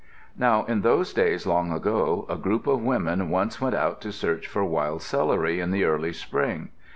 [0.35, 4.47] Now in those days long ago, a group of women once went out to search
[4.47, 6.69] for wild celery in the early spring.